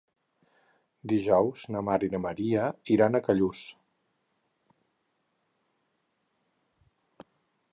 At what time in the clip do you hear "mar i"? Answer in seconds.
1.89-2.09